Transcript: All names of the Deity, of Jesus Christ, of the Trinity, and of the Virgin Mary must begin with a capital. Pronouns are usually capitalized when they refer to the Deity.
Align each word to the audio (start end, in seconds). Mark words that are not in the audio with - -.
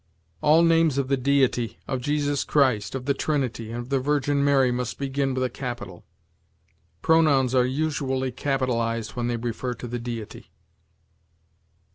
All 0.41 0.63
names 0.63 0.97
of 0.97 1.09
the 1.09 1.15
Deity, 1.15 1.77
of 1.87 2.01
Jesus 2.01 2.43
Christ, 2.43 2.95
of 2.95 3.05
the 3.05 3.13
Trinity, 3.13 3.69
and 3.69 3.81
of 3.81 3.89
the 3.89 3.99
Virgin 3.99 4.43
Mary 4.43 4.71
must 4.71 4.97
begin 4.97 5.35
with 5.35 5.43
a 5.43 5.49
capital. 5.51 6.03
Pronouns 7.03 7.53
are 7.53 7.67
usually 7.67 8.31
capitalized 8.31 9.11
when 9.11 9.27
they 9.27 9.37
refer 9.37 9.75
to 9.75 9.87
the 9.87 9.99
Deity. 9.99 10.49